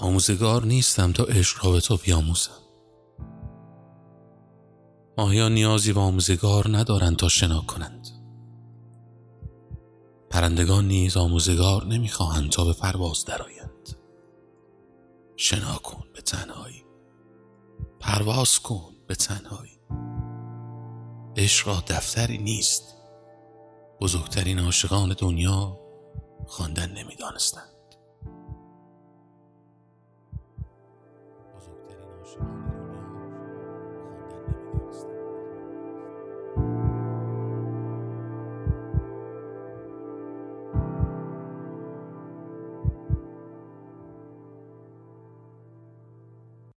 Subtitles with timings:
[0.00, 2.50] آموزگار نیستم تا عشق را به تو بیاموزم.
[5.18, 8.08] ماهیان نیازی به آموزگار ندارند تا شنا کنند؟
[10.30, 13.96] پرندگان نیز آموزگار نمی‌خواهند تا به پرواز درآیند.
[15.36, 16.84] شنا کن به تنهایی.
[18.00, 19.80] پرواز کن به تنهایی.
[21.36, 22.96] عشق دفتری نیست.
[24.00, 25.80] بزرگترین عاشقان دنیا
[26.46, 27.79] خواندن نمی‌دانستند.
[32.20, 32.69] بزرگترین عاشقان